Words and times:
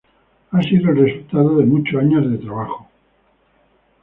Ha 0.49 0.59
sido 0.63 0.89
el 0.89 0.97
resultado 0.97 1.57
de 1.59 1.65
muchos 1.65 2.01
años 2.01 2.27
de 2.31 2.39
trabajo. 2.39 2.89